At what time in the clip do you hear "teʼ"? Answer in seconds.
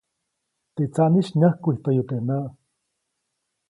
0.73-0.89, 2.09-2.19